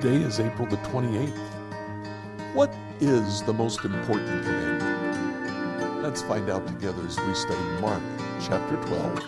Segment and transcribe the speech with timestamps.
[0.00, 1.36] Today is April the 28th.
[2.54, 6.02] What is the most important commandment?
[6.04, 8.00] Let's find out together as we study Mark
[8.40, 9.24] chapter 12,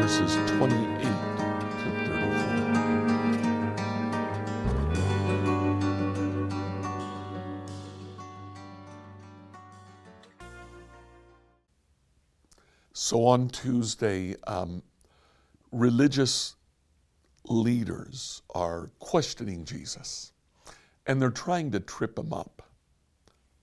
[0.00, 1.10] verses 28 to
[2.08, 2.40] 34.
[12.94, 14.82] So on Tuesday, um,
[15.70, 16.56] religious
[17.44, 20.32] leaders are questioning Jesus
[21.06, 22.62] and they're trying to trip him up.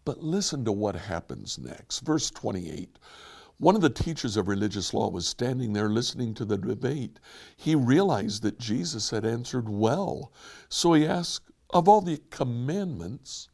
[0.06, 2.00] But listen to what happens next.
[2.00, 2.98] Verse 28.
[3.60, 7.20] One of the teachers of religious law was standing there listening to the debate.
[7.56, 10.32] He realized that Jesus had answered well.
[10.70, 13.50] So he asked, Of all the commandments,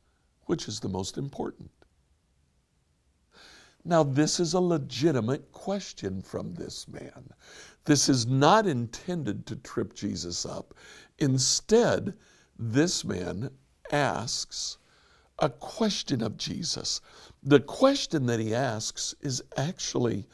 [0.45, 1.71] which is the most important?
[3.85, 7.29] Now, this is a legitimate question from this man.
[7.85, 10.73] This is not intended to trip Jesus up.
[11.19, 12.13] Instead,
[12.57, 13.49] this man
[13.91, 14.77] asks
[15.39, 17.01] a question of Jesus.
[17.43, 20.25] The question that he asks is actually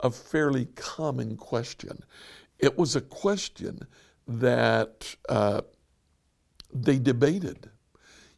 [0.00, 1.98] a fairly common question.
[2.58, 3.86] It was a question
[4.26, 5.62] that uh,
[6.72, 7.70] they debated.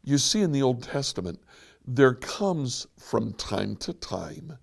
[0.05, 1.41] You see, in the Old Testament,
[1.87, 4.59] there comes from time to time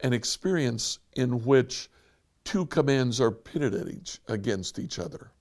[0.00, 1.88] an experience in which
[2.44, 5.32] two commands are pitted at each, against each other.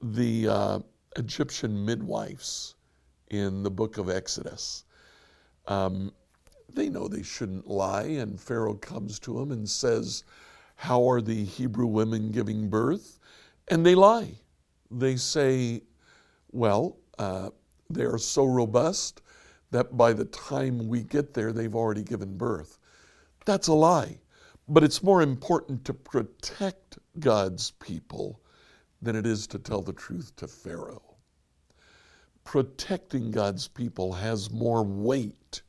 [0.00, 0.78] The uh,
[1.16, 2.74] Egyptian midwives
[3.30, 4.84] in the book of Exodus,
[5.66, 6.12] um,
[6.72, 10.24] they know they shouldn't lie, and Pharaoh comes to them and says,
[10.76, 13.18] How are the Hebrew women giving birth?
[13.68, 14.38] And they lie.
[14.90, 15.82] They say,
[16.52, 17.50] Well, uh,
[17.90, 19.22] they are so robust
[19.70, 22.78] that by the time we get there, they've already given birth.
[23.44, 24.18] That's a lie.
[24.68, 28.40] But it's more important to protect God's people
[29.00, 31.16] than it is to tell the truth to Pharaoh.
[32.44, 35.62] Protecting God's people has more weight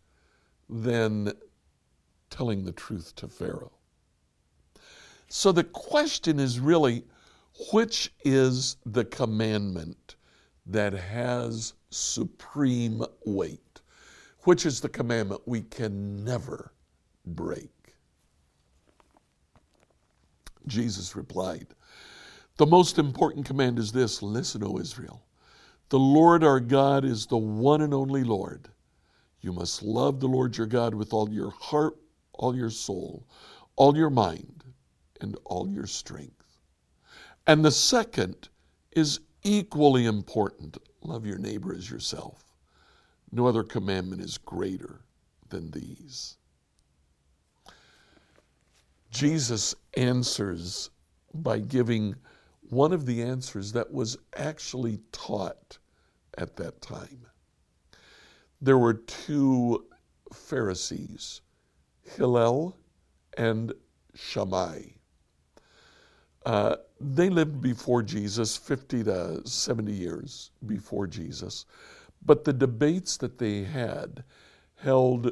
[0.70, 1.34] than
[2.30, 3.72] telling the truth to Pharaoh.
[5.28, 7.04] So the question is really
[7.72, 10.16] which is the commandment
[10.66, 13.69] that has supreme weight?
[14.44, 16.72] Which is the commandment we can never
[17.26, 17.72] break.
[20.68, 21.68] Jesus replied,
[22.58, 25.24] The most important command is this Listen, O Israel.
[25.90, 28.70] The Lord our God is the one and only Lord.
[29.42, 31.96] You must love the Lord your God with all your heart,
[32.34, 33.26] all your soul,
[33.76, 34.64] all your mind,
[35.22, 36.60] and all your strength.
[37.48, 38.50] And the second
[38.92, 42.49] is equally important love your neighbor as yourself.
[43.32, 45.02] No other commandment is greater
[45.50, 46.38] than these.
[49.12, 50.90] Jesus answers
[51.34, 52.16] by giving
[52.70, 55.78] one of the answers that was actually taught
[56.38, 57.26] at that time.
[58.62, 59.86] There were two
[60.34, 61.42] Pharisees,
[62.02, 62.78] Hillel
[63.38, 63.74] and
[64.14, 64.82] Shammai.
[66.46, 71.66] Uh, they lived before Jesus, 50 to 70 years before Jesus.
[72.22, 74.24] But the debates that they had
[74.75, 75.31] held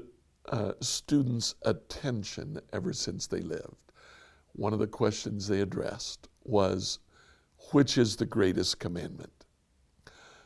[0.49, 3.91] uh, students' attention ever since they lived.
[4.53, 6.99] One of the questions they addressed was,
[7.71, 9.45] Which is the greatest commandment?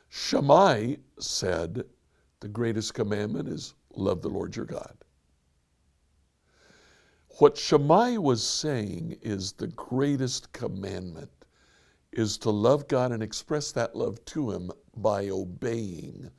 [0.10, 1.86] Shammai said,
[2.40, 4.98] The greatest commandment is love the Lord your God.
[7.40, 11.32] What Shammai was saying is the greatest commandment
[12.12, 16.30] is to love God and express that love to Him by obeying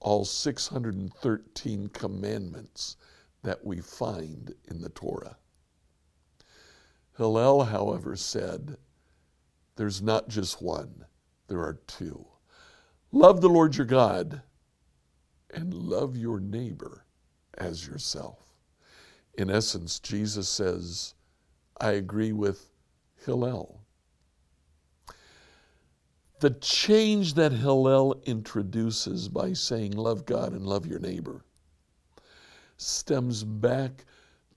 [0.00, 2.96] all 613 commandments
[3.42, 5.36] that we find in the Torah.
[7.16, 8.76] Hillel, however, said,
[9.76, 11.04] There's not just one,
[11.48, 12.26] there are two.
[13.12, 14.42] Love the Lord your God
[15.50, 17.04] and love your neighbor
[17.56, 18.40] as yourself.
[19.34, 21.14] In essence, Jesus says,
[21.80, 22.70] I agree with
[23.24, 23.83] Hillel.
[26.44, 31.42] The change that Hillel introduces by saying, Love God and love your neighbor,
[32.76, 34.04] stems back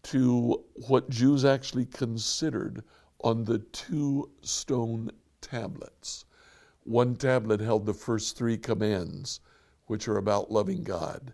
[0.03, 2.83] to what Jews actually considered
[3.21, 6.25] on the two stone tablets.
[6.83, 9.39] One tablet held the first three commands,
[9.85, 11.33] which are about loving God.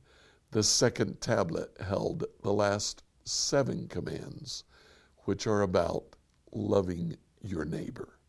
[0.51, 4.65] The second tablet held the last seven commands,
[5.23, 6.15] which are about
[6.51, 8.19] loving your neighbor.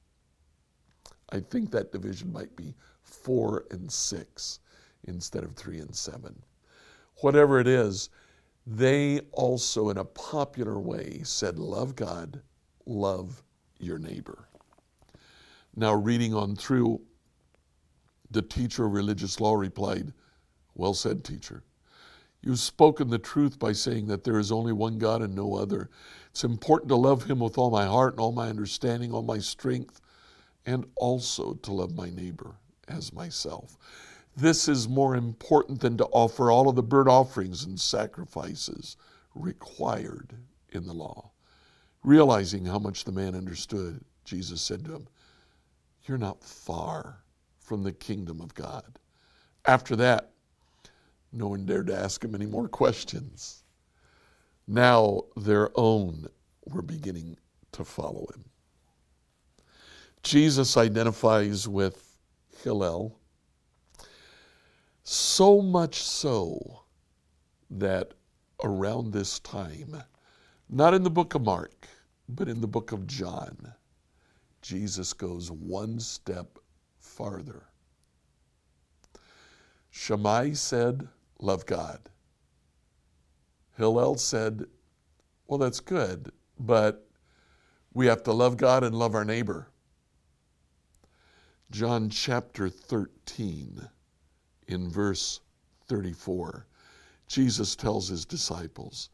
[1.30, 4.60] I think that division might be four and six
[5.04, 6.42] instead of three and seven.
[7.20, 8.10] Whatever it is,
[8.66, 12.40] they also, in a popular way, said, Love God,
[12.86, 13.42] love
[13.78, 14.48] your neighbor.
[15.76, 17.00] Now, reading on through,
[18.30, 20.12] The teacher of religious law replied,
[20.74, 21.62] Well said, teacher.
[22.42, 25.88] You've spoken the truth by saying that there is only one God and no other.
[26.30, 29.38] It's important to love Him with all my heart and all my understanding, all my
[29.38, 30.00] strength,
[30.66, 32.54] and also to love my neighbor
[32.88, 33.76] as myself.
[34.36, 38.96] This is more important than to offer all of the burnt offerings and sacrifices
[39.34, 40.34] required
[40.70, 41.30] in the law.
[42.02, 45.08] Realizing how much the man understood, Jesus said to him,
[46.06, 47.22] You're not far
[47.60, 48.98] from the kingdom of God.
[49.64, 50.32] After that,
[51.32, 53.64] no one dared to ask him any more questions.
[54.66, 56.26] Now their own
[56.66, 57.36] were beginning
[57.72, 58.44] to follow him.
[60.24, 62.16] Jesus identifies with
[62.62, 63.20] Hillel
[65.02, 66.80] so much so
[67.70, 68.14] that
[68.62, 70.02] around this time,
[70.70, 71.86] not in the book of Mark,
[72.26, 73.74] but in the book of John,
[74.62, 76.58] Jesus goes one step
[76.98, 77.66] farther.
[79.90, 81.06] Shammai said,
[81.38, 82.00] Love God.
[83.76, 84.64] Hillel said,
[85.46, 87.06] Well, that's good, but
[87.92, 89.68] we have to love God and love our neighbor.
[91.70, 93.88] John chapter 13,
[94.68, 95.40] in verse
[95.88, 96.66] 34,
[97.26, 99.08] Jesus tells his disciples,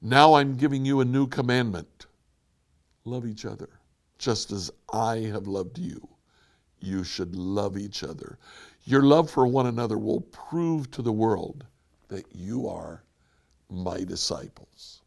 [0.00, 2.06] Now I'm giving you a new commandment
[3.04, 3.68] love each other,
[4.18, 6.08] just as I have loved you.
[6.80, 8.38] You should love each other.
[8.84, 11.64] Your love for one another will prove to the world
[12.08, 13.02] that you are
[13.70, 15.02] my disciples.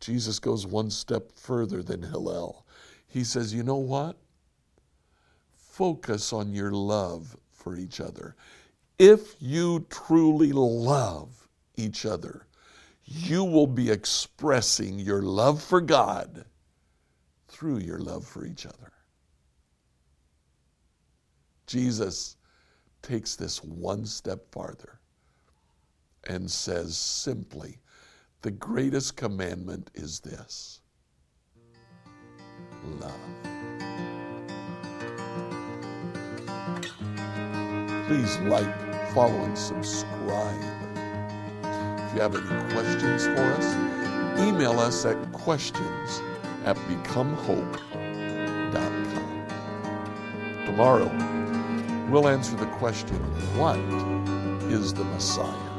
[0.00, 2.66] Jesus goes one step further than Hillel.
[3.06, 4.16] He says, You know what?
[5.72, 8.36] Focus on your love for each other.
[8.98, 12.46] If you truly love each other,
[13.06, 16.44] you will be expressing your love for God
[17.48, 18.92] through your love for each other.
[21.66, 22.36] Jesus
[23.00, 25.00] takes this one step farther
[26.28, 27.78] and says simply,
[28.42, 30.82] the greatest commandment is this
[33.00, 33.71] love.
[38.12, 40.60] Please like, follow, and subscribe.
[41.64, 43.74] If you have any questions for us,
[44.38, 46.20] email us at questions
[46.66, 47.86] at becomehope.com.
[50.66, 53.16] Tomorrow, we'll answer the question
[53.56, 53.78] what
[54.70, 55.71] is the Messiah?